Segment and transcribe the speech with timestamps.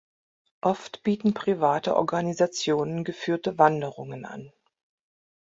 [0.61, 4.51] Oft bieten private Organisationen geführte Wanderungen an.